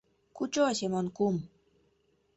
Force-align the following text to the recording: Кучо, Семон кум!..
Кучо, 0.35 0.65
Семон 0.79 1.07
кум!.. 1.17 1.35